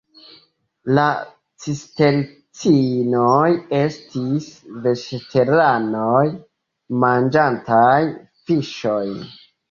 La 0.97 1.01
cistercianoj 1.63 3.49
estis 3.79 4.47
vegetaranoj 4.85 6.23
manĝantaj 7.05 7.99
fiŝojn. 8.49 9.13